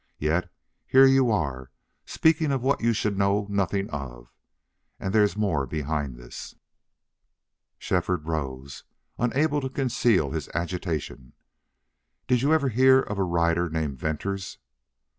Yet, 0.17 0.51
here 0.87 1.05
you 1.05 1.29
are 1.29 1.69
speaking 2.07 2.51
of 2.51 2.63
what 2.63 2.81
you 2.81 2.91
should 2.91 3.19
know 3.19 3.45
nothing 3.51 3.87
of.... 3.91 4.33
And 4.99 5.13
there's 5.13 5.37
more 5.37 5.67
behind 5.67 6.17
this." 6.17 6.55
Shefford 7.77 8.25
rose, 8.25 8.83
unable 9.19 9.61
to 9.61 9.69
conceal 9.69 10.31
his 10.31 10.49
agitation. 10.55 11.33
"Did 12.25 12.41
you 12.41 12.51
ever 12.51 12.69
hear 12.69 12.99
of 12.99 13.19
a 13.19 13.23
rider 13.23 13.69
named 13.69 13.99
Venters?" 13.99 14.57